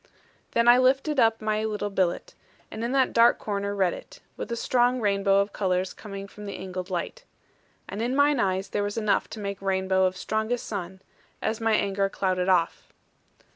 Then 0.53 0.67
I 0.67 0.79
lifted 0.79 1.19
up 1.19 1.43
my 1.43 1.63
little 1.63 1.91
billet; 1.91 2.33
and 2.71 2.83
in 2.83 2.91
that 2.93 3.13
dark 3.13 3.37
corner 3.37 3.75
read 3.75 3.93
it, 3.93 4.19
with 4.35 4.51
a 4.51 4.55
strong 4.55 4.99
rainbow 4.99 5.37
of 5.41 5.53
colours 5.53 5.93
coming 5.93 6.27
from 6.27 6.47
the 6.47 6.55
angled 6.57 6.89
light. 6.89 7.23
And 7.87 8.01
in 8.01 8.15
mine 8.15 8.39
eyes 8.39 8.69
there 8.69 8.81
was 8.81 8.97
enough 8.97 9.29
to 9.29 9.39
make 9.39 9.61
rainbow 9.61 10.05
of 10.05 10.17
strongest 10.17 10.65
sun, 10.65 11.03
as 11.39 11.61
my 11.61 11.73
anger 11.73 12.09
clouded 12.09 12.49
off. 12.49 12.91